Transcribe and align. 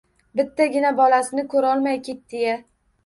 Bittagina 0.39 0.93
bolasini 1.01 1.43
ko‘rolmay 1.53 2.01
ketdi-ya! 2.09 2.57